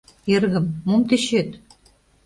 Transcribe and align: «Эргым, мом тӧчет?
«Эргым, 0.33 0.65
мом 0.87 1.01
тӧчет? 1.09 1.49